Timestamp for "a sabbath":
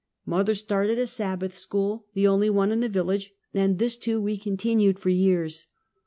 0.97-1.55